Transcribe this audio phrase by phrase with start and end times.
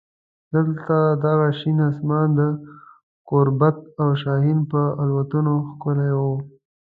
[0.53, 0.95] دلته
[1.25, 2.39] دغه شین اسمان د
[3.29, 6.19] ګوربت او شاهین په الوتنو ښکلی و.